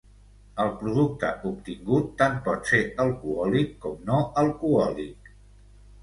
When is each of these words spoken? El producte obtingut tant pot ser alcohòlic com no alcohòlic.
El 0.61 0.69
producte 0.77 1.27
obtingut 1.49 2.07
tant 2.21 2.39
pot 2.47 2.71
ser 2.71 2.79
alcohòlic 3.03 3.75
com 3.83 3.99
no 4.09 4.17
alcohòlic. 4.45 5.29